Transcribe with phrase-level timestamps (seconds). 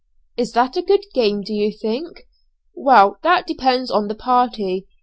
[0.35, 2.23] "Is that a good game, do you think?"
[2.73, 4.87] "Well, that depends on the party.